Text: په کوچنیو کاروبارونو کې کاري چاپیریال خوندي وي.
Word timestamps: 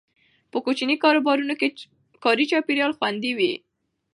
په 0.51 0.57
کوچنیو 0.65 1.01
کاروبارونو 1.03 1.53
کې 1.59 1.67
کاري 2.23 2.45
چاپیریال 2.51 2.91
خوندي 2.97 3.31
وي. 3.37 3.53